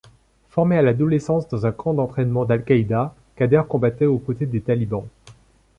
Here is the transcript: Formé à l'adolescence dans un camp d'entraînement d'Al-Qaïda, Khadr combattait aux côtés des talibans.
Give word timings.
Formé 0.49 0.77
à 0.77 0.81
l'adolescence 0.81 1.47
dans 1.49 1.67
un 1.67 1.71
camp 1.71 1.93
d'entraînement 1.93 2.43
d'Al-Qaïda, 2.45 3.13
Khadr 3.35 3.67
combattait 3.67 4.07
aux 4.07 4.17
côtés 4.17 4.47
des 4.47 4.59
talibans. 4.61 5.05